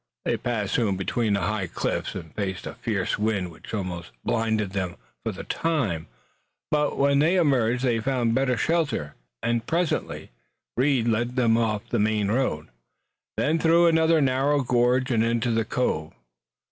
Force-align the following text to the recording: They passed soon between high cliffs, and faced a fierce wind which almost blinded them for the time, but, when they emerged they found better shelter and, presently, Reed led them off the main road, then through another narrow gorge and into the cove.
They 0.25 0.35
passed 0.35 0.73
soon 0.73 0.97
between 0.97 1.35
high 1.35 1.67
cliffs, 1.67 2.15
and 2.15 2.33
faced 2.33 2.65
a 2.65 2.73
fierce 2.73 3.19
wind 3.19 3.51
which 3.51 3.71
almost 3.71 4.09
blinded 4.23 4.71
them 4.71 4.95
for 5.23 5.31
the 5.31 5.43
time, 5.43 6.07
but, 6.71 6.97
when 6.97 7.19
they 7.19 7.35
emerged 7.35 7.83
they 7.83 7.99
found 7.99 8.33
better 8.33 8.57
shelter 8.57 9.13
and, 9.43 9.63
presently, 9.67 10.31
Reed 10.75 11.07
led 11.07 11.35
them 11.35 11.55
off 11.55 11.87
the 11.89 11.99
main 11.99 12.29
road, 12.29 12.69
then 13.37 13.59
through 13.59 13.85
another 13.85 14.21
narrow 14.21 14.63
gorge 14.63 15.11
and 15.11 15.23
into 15.23 15.51
the 15.51 15.65
cove. 15.65 16.11